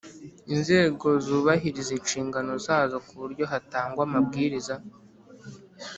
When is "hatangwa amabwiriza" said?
3.51-4.75